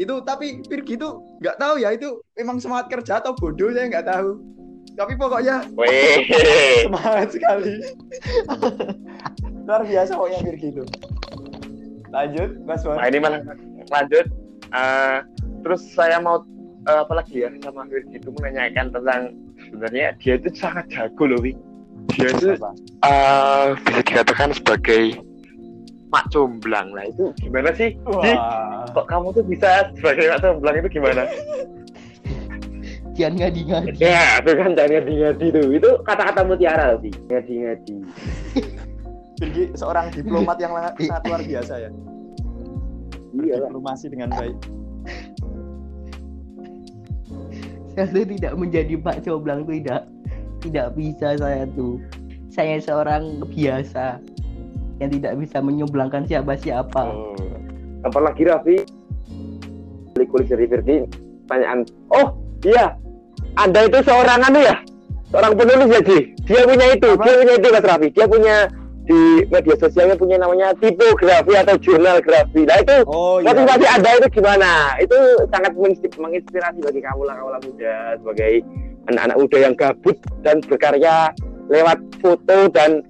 itu 0.02 0.14
tapi 0.26 0.62
Virgi 0.66 0.98
itu 0.98 1.10
nggak 1.42 1.58
tahu 1.62 1.76
ya 1.78 1.94
itu 1.94 2.18
memang 2.40 2.58
semangat 2.58 2.90
kerja 2.90 3.22
atau 3.22 3.38
bodoh 3.38 3.70
saya 3.74 3.90
nggak 3.90 4.08
tahu. 4.08 4.42
Tapi 4.94 5.14
pokoknya 5.18 5.66
semangat 6.86 7.30
sekali. 7.34 7.82
luar 9.64 9.82
biasa 9.88 10.12
pokoknya 10.18 10.40
Virgi 10.44 10.68
itu. 10.76 10.84
Lanjut, 12.14 12.50
Mas 12.70 12.86
Wan. 12.86 13.02
nah 13.02 13.10
ini 13.10 13.18
malah 13.18 13.42
lanjut 13.90 14.30
Eh, 14.74 15.18
terus 15.62 15.86
saya 15.94 16.18
mau 16.18 16.42
eh, 16.90 17.00
apa 17.06 17.14
lagi 17.14 17.46
ya 17.46 17.50
sama 17.62 17.86
Virgi 17.86 18.18
itu 18.18 18.34
menanyakan 18.34 18.90
tentang 18.90 19.22
sebenarnya 19.70 20.18
dia 20.18 20.34
itu 20.42 20.50
sangat 20.58 20.90
jago 20.90 21.30
loh 21.30 21.40
Wi. 21.46 21.54
dia 22.18 22.34
itu 22.34 22.58
eh, 22.58 23.66
bisa 23.86 24.02
dikatakan 24.02 24.50
sebagai 24.58 25.22
mak 26.14 26.30
comblang 26.30 26.94
lah 26.94 27.10
itu 27.10 27.34
gimana 27.42 27.74
sih 27.74 27.98
Di, 27.98 28.32
Wah. 28.38 28.86
kok 28.94 29.10
kamu 29.10 29.34
tuh 29.34 29.42
bisa 29.42 29.90
sebagai 29.98 30.30
mak 30.30 30.40
comblang 30.46 30.76
itu 30.78 30.90
gimana 31.02 31.26
Jangan 33.14 33.46
ngadi-ngadi. 33.46 34.02
ya 34.02 34.42
itu 34.42 34.52
kan 34.58 34.74
jangan 34.74 34.90
ngadi-ngadi 34.98 35.46
tuh 35.54 35.66
itu 35.70 35.90
kata-kata 36.02 36.42
mutiara 36.50 36.98
sih 36.98 37.14
ngadi-ngadi 37.30 37.98
Virgi 39.38 39.64
seorang 39.78 40.10
diplomat 40.14 40.58
yang 40.58 40.74
sangat 40.74 40.94
sangat 41.10 41.24
luar 41.30 41.42
biasa 41.46 41.74
ya. 41.78 41.90
iya 43.44 43.56
lah 43.60 43.70
Diplomasi 43.70 44.06
dengan 44.14 44.30
baik. 44.34 44.58
Saya 47.94 48.06
tuh 48.10 48.26
tidak 48.26 48.54
menjadi 48.58 48.94
Pak 48.98 49.18
Coblang 49.26 49.70
tuh 49.70 49.78
tidak 49.78 50.02
tidak 50.64 50.88
bisa 50.98 51.28
saya 51.38 51.66
tuh. 51.74 52.00
Saya 52.54 52.78
seorang 52.82 53.42
biasa 53.50 54.22
yang 55.04 55.12
tidak 55.12 55.34
bisa 55.38 55.58
menyoblangkan 55.60 56.24
siapa-siapa. 56.26 57.04
Oh. 57.04 57.36
apa 58.04 58.20
lagi 58.20 58.44
Raffi? 58.44 58.78
Kulit 60.24 60.48
dari 60.50 60.66
Firdi 60.66 60.98
pertanyaan. 61.46 61.86
Oh 62.10 62.36
iya. 62.64 62.96
Anda 63.60 63.86
itu 63.86 64.00
seorang 64.02 64.42
anu 64.42 64.60
ya? 64.64 64.76
Seorang 65.30 65.54
penulis 65.54 65.90
ya 65.94 66.02
Ji? 66.02 66.20
Dia 66.48 66.64
punya 66.66 66.86
itu 66.96 67.10
Apa? 67.14 67.24
dia 67.24 67.34
punya 67.38 67.54
itu 67.60 67.68
Mas 67.70 67.86
Raffi. 67.86 68.08
Dia 68.12 68.26
punya 68.26 68.56
di 69.04 69.44
media 69.52 69.76
sosialnya 69.76 70.16
punya 70.16 70.40
namanya 70.40 70.72
tipografi 70.80 71.60
atau 71.60 71.76
jurnal 71.76 72.24
grafi 72.24 72.64
nah 72.64 72.80
itu 72.80 73.04
Oh 73.04 73.44
iya. 73.44 73.52
motivasi 73.52 73.84
anda 73.84 74.10
itu 74.16 74.28
gimana? 74.40 74.96
Itu 74.96 75.18
sangat 75.52 75.76
menginspirasi, 76.16 76.80
bagi 76.80 77.04
kamu 77.04 77.28
lah 77.28 77.36
kaula 77.36 77.60
muda 77.68 78.16
sebagai 78.24 78.64
anak-anak 79.12 79.38
muda 79.44 79.58
yang 79.60 79.74
gabut 79.76 80.18
dan 80.48 80.64
berkarya 80.64 81.36
lewat 81.68 82.00
foto 82.24 82.72
dan 82.72 83.04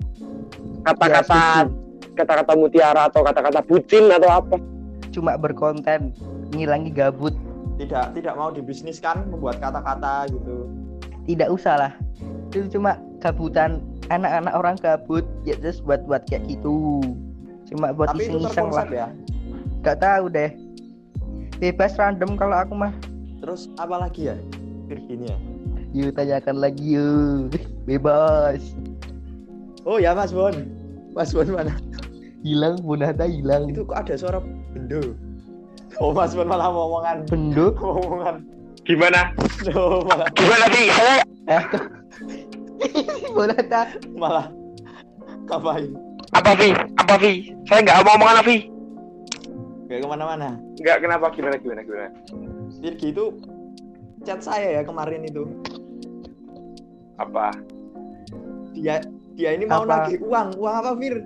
kata-kata 0.81 1.69
kata-kata 2.13 2.53
mutiara 2.53 3.09
atau 3.09 3.25
kata-kata 3.25 3.65
bucin 3.65 4.09
atau 4.09 4.29
apa 4.29 4.55
Cuma 5.13 5.37
berkonten 5.37 6.09
ngilangi 6.57 6.89
gabut. 6.89 7.37
Tidak 7.77 8.17
tidak 8.17 8.33
mau 8.33 8.49
dibisniskan 8.49 9.29
membuat 9.29 9.61
kata-kata 9.61 10.25
gitu. 10.33 10.65
Tidak 11.29 11.47
usah 11.53 11.77
lah. 11.77 11.93
Itu 12.49 12.65
cuma 12.73 12.97
gabutan 13.21 13.79
anak-anak 14.09 14.53
orang 14.57 14.75
gabut 14.81 15.23
ya 15.45 15.53
terus 15.61 15.79
buat-buat 15.85 16.25
kayak 16.27 16.49
gitu. 16.49 16.99
Cuma 17.69 17.93
buat 17.93 18.11
Tapi 18.11 18.25
iseng-iseng 18.25 18.73
lah. 18.73 18.89
ya. 18.89 19.07
Gak 19.85 20.01
tahu 20.01 20.27
deh. 20.33 20.51
Bebas 21.61 21.95
random 21.95 22.35
kalau 22.35 22.57
aku 22.57 22.73
mah. 22.73 22.93
Terus 23.39 23.69
apa 23.77 24.01
lagi 24.01 24.33
ya? 24.33 24.35
Virginia. 24.89 25.37
Yuk 25.93 26.17
tanyakan 26.17 26.57
lagi 26.57 26.97
yuk. 26.97 27.53
Bebas. 27.85 28.73
Oh 29.85 30.01
ya 30.01 30.17
Mas 30.17 30.33
Bon. 30.33 30.53
Mas 31.13 31.29
Bon 31.29 31.45
mana? 31.53 31.77
Hilang 32.43 32.75
Bonata 32.79 33.23
hilang. 33.23 33.71
Itu 33.71 33.83
kok 33.83 33.97
ada 33.97 34.13
suara 34.13 34.39
bendo. 34.69 35.15
Oh 35.97 36.09
Mas 36.09 36.33
Bon 36.33 36.43
malah 36.43 36.67
mau 36.67 36.89
omongan 36.89 37.23
Bendo. 37.25 37.71
omongan. 37.79 38.43
gimana 38.83 39.31
Oh, 39.71 40.03
malah 40.03 40.27
gimana 40.35 40.65
sih 40.69 40.91
saya 40.91 41.23
Eh. 41.47 41.63
Bonata. 43.31 43.81
malah 44.21 44.51
ngapain? 45.45 45.87
apa 46.33 46.51
Vi 46.57 46.69
apa 46.97 47.15
Vi 47.15 47.33
saya 47.63 47.79
nggak 47.79 48.03
mau 48.03 48.17
omongan 48.17 48.43
Vi 48.43 48.57
Gak 49.85 50.01
ke 50.01 50.07
mana-mana. 50.09 50.57
nggak 50.75 50.97
kenapa 50.99 51.29
gimana 51.29 51.55
gimana 51.55 51.79
gimana 51.79 52.07
Virgi 52.81 53.13
itu 53.13 53.25
chat 54.23 54.41
saya 54.41 54.67
ya 54.73 54.81
kemarin 54.81 55.23
itu. 55.23 55.45
apa 57.15 57.53
Dia 58.73 58.99
dia 59.33 59.53
ini 59.53 59.63
mau 59.63 59.85
Apa? 59.85 60.09
nagih 60.09 60.19
uang. 60.21 60.57
Uang 60.57 60.75
apa 60.75 60.91
Vir? 60.97 61.21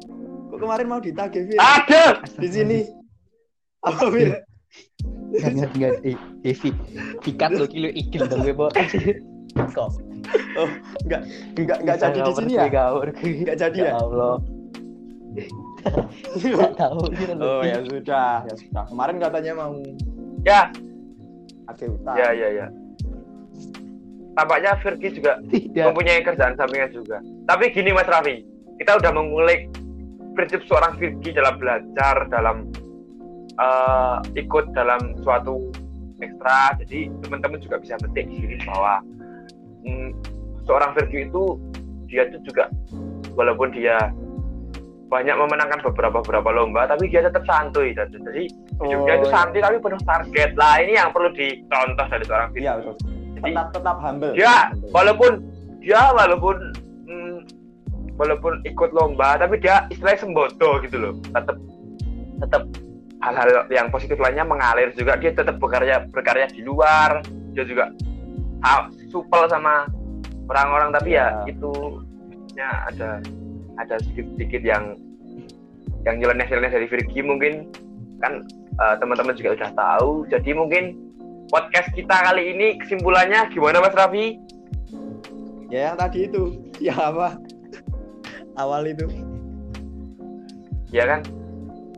Kok 0.47 0.57
kemarin 0.57 0.87
mau 0.87 0.99
ditagih 1.03 1.43
Vir? 1.47 1.59
ada 1.59 2.23
Di 2.39 2.47
sini. 2.47 2.79
Apa 3.83 4.07
Vir? 4.11 4.43
Jangan 5.37 5.69
jangan 5.75 5.93
eh 6.07 6.17
Devi. 6.43 6.69
Dikat 7.23 7.51
lo 7.59 7.65
kilo 7.67 7.89
ikil 7.91 8.23
dong 8.31 8.47
gue. 8.47 8.55
Kok. 8.55 9.89
Oh, 10.59 10.69
enggak 11.07 11.21
enggak 11.55 11.77
enggak 11.83 11.97
jadi 12.03 12.19
di 12.19 12.31
sini 12.35 12.53
ya? 12.55 12.65
Nggak 12.67 13.57
jadi 13.57 13.77
ya? 13.79 13.93
Allah. 13.95 14.35
Gak 16.33 16.73
tahu 16.75 17.01
gitu. 17.13 17.33
Oh 17.37 17.61
ya 17.61 17.79
sudah, 17.85 18.41
ya 18.43 18.53
sudah. 18.57 18.83
Kemarin 18.89 19.15
katanya 19.21 19.51
mau 19.53 19.77
ya 20.43 20.71
utang. 21.75 22.15
ya 22.15 22.29
ya 22.31 22.47
ya 22.63 22.67
tampaknya 24.37 24.77
Virgi 24.79 25.09
juga 25.17 25.41
Tidak. 25.49 25.85
mempunyai 25.89 26.21
kerjaan 26.21 26.53
sampingan 26.53 26.93
juga 26.93 27.17
tapi 27.49 27.73
gini 27.73 27.89
Mas 27.91 28.05
Raffi 28.05 28.45
kita 28.77 29.01
udah 29.01 29.11
mengulik 29.11 29.73
prinsip 30.37 30.61
seorang 30.69 30.93
Virgi 30.95 31.33
dalam 31.33 31.57
belajar 31.57 32.29
dalam 32.29 32.69
eh, 33.57 34.17
ikut 34.37 34.69
dalam 34.71 35.17
suatu 35.25 35.73
ekstra 36.17 36.77
jadi 36.81 37.09
teman-teman 37.21 37.57
juga 37.57 37.77
bisa 37.77 37.97
petik 37.97 38.29
di 38.29 38.37
sini 38.37 38.57
bahwa 38.63 39.01
hmm, 39.83 40.09
seorang 40.63 40.93
Virgil 40.93 41.25
itu 41.25 41.43
dia 42.07 42.29
itu 42.29 42.37
juga 42.45 42.69
walaupun 43.33 43.69
dia 43.69 43.97
banyak 45.07 45.33
memenangkan 45.33 45.79
beberapa 45.87 46.19
beberapa 46.19 46.51
lomba 46.51 46.83
tapi 46.85 47.07
dia 47.07 47.23
tetap 47.23 47.41
santuy 47.47 47.95
dan 47.95 48.11
jadi 48.11 48.45
hidupnya 48.77 49.13
Oh, 49.15 49.19
itu 49.23 49.27
iya. 49.27 49.33
santuy 49.33 49.61
tapi 49.63 49.77
penuh 49.79 50.01
target 50.03 50.51
lah 50.53 50.73
ini 50.77 50.93
yang 50.93 51.09
perlu 51.09 51.29
dicontoh 51.31 52.05
dari 52.05 52.23
seorang 52.27 52.49
Virgil 52.51 52.63
Iya 52.63 52.73
betul. 52.77 52.95
jadi 53.37 53.51
Tetap 53.53 53.67
tetap 53.71 53.97
humble. 54.01 54.33
Humble. 54.35 54.89
walaupun 54.91 55.31
dia 55.79 56.01
walaupun 56.11 56.55
mm, 57.07 57.37
walaupun 58.17 58.61
ikut 58.65 58.89
lomba 58.93 59.37
tapi 59.37 59.61
dia 59.61 59.85
istilahnya 59.93 60.19
sembodo 60.21 60.81
gitu 60.83 60.97
loh 60.97 61.13
tetap 61.31 61.57
tetap 62.41 62.63
hal-hal 63.21 63.65
yang 63.73 63.89
positif 63.89 64.17
lainnya 64.21 64.45
mengalir 64.45 64.93
juga 64.93 65.17
dia 65.17 65.33
tetap 65.33 65.57
berkarya 65.57 66.05
berkarya 66.09 66.45
di 66.53 66.61
luar 66.61 67.21
dia 67.53 67.65
juga 67.65 67.89
ah, 68.61 68.89
supel 69.09 69.49
sama 69.49 69.89
orang-orang 70.49 70.93
tapi 70.93 71.17
ya 71.17 71.45
Iya. 71.45 71.53
itu 71.57 71.71
ya 72.57 72.69
ada 72.89 73.09
ada 73.77 73.95
sedikit-sedikit 74.01 74.61
yang 74.65 74.97
yang 76.05 76.17
nyeleneh-nyeleneh 76.17 76.71
dari 76.71 76.87
Virgi 76.89 77.19
mungkin 77.21 77.69
kan 78.21 78.45
eh, 78.81 78.95
teman-teman 79.01 79.37
juga 79.37 79.57
udah 79.61 79.71
tahu 79.73 80.25
jadi 80.29 80.53
mungkin 80.57 81.07
podcast 81.47 81.89
kita 81.95 82.11
kali 82.11 82.53
ini 82.53 82.67
kesimpulannya 82.83 83.47
gimana 83.51 83.79
Mas 83.79 83.95
Raffi? 83.95 84.35
Ya 85.67 85.91
yang 85.91 85.97
tadi 85.99 86.27
itu. 86.31 86.43
Ya 86.79 86.95
apa? 86.95 87.39
Awal 88.57 88.89
itu. 88.89 89.05
ya 90.87 91.03
kan 91.03 91.19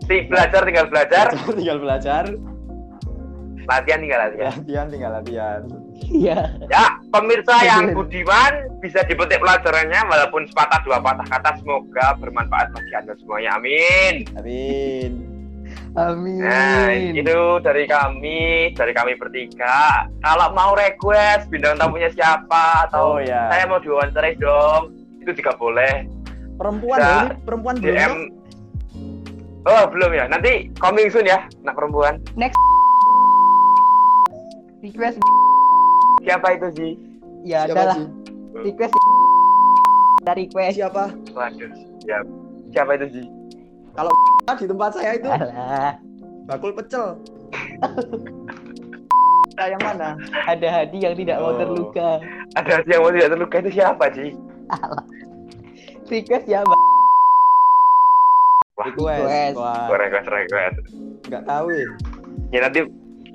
si 0.04 0.26
belajar 0.26 0.66
tinggal 0.66 0.90
belajar 0.90 1.30
tinggal 1.58 1.78
belajar, 1.78 2.24
latihan 3.64 4.00
tinggal 4.02 4.20
latihan 4.20 4.54
latihan 4.58 4.88
tinggal 4.90 5.12
latihan. 5.14 5.62
Iya. 6.10 6.40
ya 6.68 6.86
pemirsa 7.14 7.54
yang 7.62 7.94
budiman 7.94 8.66
bisa 8.82 9.06
dipetik 9.06 9.38
pelajarannya 9.38 10.02
walaupun 10.10 10.50
sepatah 10.50 10.82
dua 10.82 10.98
patah 10.98 11.28
kata 11.28 11.54
semoga 11.62 12.18
bermanfaat 12.18 12.74
bagi 12.74 12.94
anda 12.98 13.14
semuanya 13.20 13.52
amin 13.56 14.26
Amin. 14.34 15.12
Amin. 15.94 16.40
nah 16.42 16.90
itu 16.90 17.40
dari 17.62 17.86
kami 17.86 18.42
dari 18.74 18.90
kami 18.90 19.14
bertiga 19.16 20.10
kalau 20.26 20.50
mau 20.52 20.74
request 20.74 21.46
bintang 21.48 21.78
tamunya 21.78 22.10
siapa 22.10 22.90
atau 22.90 23.18
Oh 23.18 23.22
ya. 23.22 23.54
saya 23.54 23.70
mau 23.70 23.78
diwawancarai 23.78 24.34
dong 24.42 24.98
itu 25.22 25.36
juga 25.36 25.54
boleh 25.54 26.10
Perempuan 26.60 26.98
ya, 27.00 27.08
ini 27.08 27.40
perempuan 27.42 27.76
belum 27.80 27.96
DM 27.96 28.14
toh? 29.64 29.72
oh 29.72 29.84
belum 29.88 30.12
ya. 30.12 30.26
Nanti 30.28 30.52
coming 30.76 31.08
soon 31.08 31.24
ya 31.24 31.40
anak 31.64 31.74
perempuan. 31.74 32.20
Next. 32.36 32.60
Request. 34.80 35.20
Siapa 36.20 36.48
itu 36.54 36.68
sih 36.76 36.92
ya 37.44 37.64
Siapa 37.64 37.80
adalah. 37.80 37.98
Request. 38.60 38.94
Dari 40.24 40.44
request. 40.46 40.76
Siapa? 40.76 41.04
waduh 41.32 41.72
siapa 42.00 42.28
siapa 42.70 42.92
itu 43.00 43.08
sih 43.16 43.26
Ah, 44.50 44.58
di 44.58 44.66
tempat 44.66 44.98
saya 44.98 45.14
itu. 45.14 45.30
Alah, 45.30 45.94
bakul 46.44 46.74
pecel. 46.74 47.22
Nah, 49.54 49.68
yang 49.68 49.82
mana? 49.84 50.16
ada 50.48 50.68
hadi 50.72 50.98
yang 50.98 51.14
tidak 51.14 51.38
mau 51.38 51.52
Oh. 51.52 51.60
terluka. 51.60 52.10
ada 52.56 52.82
yang 52.84 53.04
mau 53.04 53.12
tidak 53.12 53.30
terluka 53.30 53.56
itu 53.62 53.72
siapa 53.76 54.06
sih 54.12 54.32
Request 56.10 56.46
ya, 56.46 56.60
Mbak. 56.66 56.80
Wah, 58.76 58.86
Request. 58.88 59.24
Request. 59.24 59.90
Request 59.92 60.28
request 60.30 60.78
nggak 61.30 61.44
tahu 61.46 61.68
ya. 61.70 61.90
ya 62.50 62.60
nanti 62.66 62.80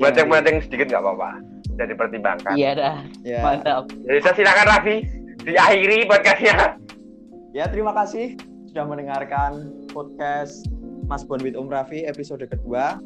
bancang-bancang 0.03 0.59
sedikit 0.67 0.91
nggak 0.91 1.03
apa-apa 1.05 1.31
bisa 1.71 1.85
dipertimbangkan 1.87 2.55
Iya 2.59 2.71
dah, 2.75 2.97
Ya. 3.23 3.41
mantap. 3.41 3.87
jadi 4.03 4.19
saya 4.19 4.35
silakan 4.35 4.67
Raffi 4.67 4.97
diakhiri 5.45 5.99
podcastnya 6.09 6.75
Ya, 7.55 7.71
terima 7.71 7.95
kasih 7.95 8.35
sudah 8.67 8.83
mendengarkan 8.83 9.71
podcast 9.95 10.67
Mas 11.07 11.23
Bon 11.23 11.39
with 11.39 11.55
Om 11.55 11.71
Raffi 11.71 12.03
episode 12.03 12.43
kedua. 12.43 12.99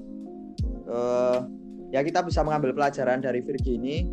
Eh, 0.89 1.39
ya 1.93 2.01
kita 2.01 2.25
bisa 2.25 2.41
mengambil 2.41 2.73
pelajaran 2.73 3.21
dari 3.21 3.45
Virgi 3.45 3.77
ini, 3.77 4.09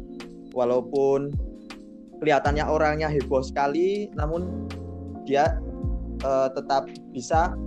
walaupun 0.52 1.32
kelihatannya 2.20 2.68
orangnya 2.68 3.08
heboh 3.08 3.40
sekali, 3.40 4.12
namun 4.12 4.68
dia 5.26 5.58
eh, 6.22 6.50
tetap 6.54 6.88
bisa 7.12 7.58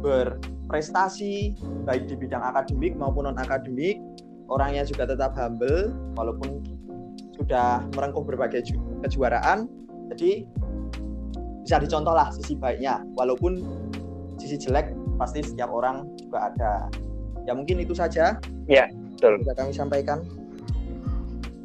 berprestasi 0.00 1.54
baik 1.84 2.08
di 2.08 2.14
bidang 2.16 2.42
akademik 2.42 2.96
maupun 2.96 3.28
non 3.30 3.38
akademik. 3.38 4.00
Orangnya 4.48 4.80
juga 4.88 5.04
tetap 5.04 5.36
humble, 5.36 5.92
walaupun 6.16 6.64
sudah 7.36 7.84
merengkuh 7.92 8.24
berbagai 8.24 8.64
ju- 8.64 8.80
kejuaraan. 9.04 9.68
Jadi 10.08 10.48
bisa 11.68 11.76
dicontoh 11.76 12.16
lah 12.16 12.32
sisi 12.32 12.56
baiknya. 12.56 13.04
Walaupun 13.12 13.60
sisi 14.40 14.56
jelek 14.56 14.96
pasti 15.20 15.44
setiap 15.44 15.68
orang 15.68 16.08
juga 16.16 16.48
ada. 16.48 16.72
Ya 17.44 17.52
mungkin 17.52 17.76
itu 17.76 17.92
saja 17.92 18.40
betul. 19.20 19.36
bisa 19.44 19.52
kami 19.52 19.72
sampaikan. 19.76 20.24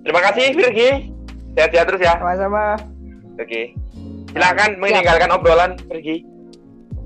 Terima 0.03 0.19
kasih 0.19 0.51
Virgi. 0.51 1.15
Sehat-sehat 1.55 1.87
terus 1.87 2.01
ya. 2.03 2.19
Sama-sama. 2.19 2.75
oke 3.39 3.73
silakan 4.33 4.69
meninggalkan 4.81 5.29
obrolan 5.29 5.71
Virgi 5.89 6.25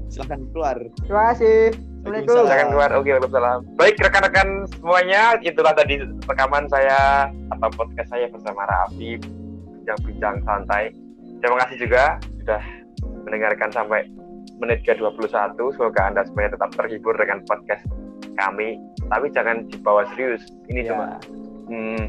silahkan 0.08 0.40
keluar. 0.56 0.76
Terima 1.04 1.36
kasih. 1.36 1.76
Assalamualaikum. 2.08 2.36
silakan 2.48 2.68
keluar. 2.72 2.90
Oke 2.96 3.10
waalaikumsalam. 3.12 3.60
Baik 3.76 3.96
rekan-rekan 4.00 4.48
semuanya 4.80 5.22
itulah 5.44 5.74
tadi 5.76 5.94
rekaman 6.24 6.64
saya 6.72 7.28
atau 7.52 7.70
podcast 7.76 8.10
saya 8.10 8.26
bersama 8.32 8.64
Raffi 8.64 9.20
bincang-bincang 9.20 10.36
santai. 10.48 10.96
Terima 11.44 11.58
kasih 11.68 11.78
juga 11.84 12.04
sudah 12.40 12.64
mendengarkan 13.28 13.70
sampai 13.76 14.08
menit 14.58 14.82
ke-21 14.88 15.54
semoga 15.76 16.02
anda 16.08 16.24
semuanya 16.26 16.56
tetap 16.56 16.72
terhibur 16.80 17.14
dengan 17.20 17.44
podcast 17.44 17.84
kami. 18.40 18.80
Tapi 19.12 19.28
jangan 19.36 19.68
dibawa 19.68 20.08
serius. 20.16 20.42
Ini 20.72 20.88
Ya. 20.88 20.90
cuma 20.96 21.08
hmm, 21.68 22.04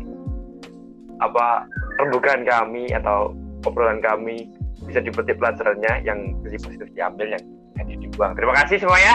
apa 1.19 1.67
rembukan 1.99 2.47
kami 2.47 2.87
atau 2.95 3.35
obrolan 3.67 3.99
kami 3.99 4.47
bisa 4.87 5.01
dipetik 5.03 5.37
pelajarannya 5.41 6.07
yang 6.07 6.19
sisi 6.47 6.59
positif 6.63 6.87
diambil 6.95 7.35
yang 7.35 7.43
negatif 7.75 7.99
dibuang. 8.09 8.33
Terima 8.39 8.55
kasih 8.63 8.77
semuanya 8.79 9.15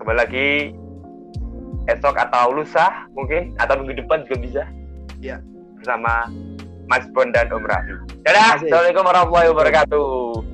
kembali 0.00 0.18
lagi 0.18 0.48
esok 1.90 2.16
atau 2.16 2.52
lusa 2.56 3.08
mungkin 3.12 3.52
atau 3.60 3.76
minggu 3.80 4.00
depan 4.04 4.24
juga 4.28 4.38
bisa. 4.40 4.62
Iya. 5.20 5.40
bersama 5.80 6.32
Mas 6.88 7.04
Bon 7.12 7.28
dan 7.28 7.52
Om 7.52 7.68
Raffi 7.68 7.92
dadah. 8.24 8.56
Assalamualaikum 8.56 9.04
warahmatullahi 9.04 9.48
wabarakatuh 9.52 10.53